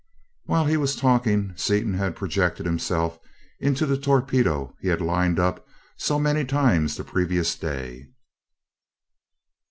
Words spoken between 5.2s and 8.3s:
up so many times the previous day.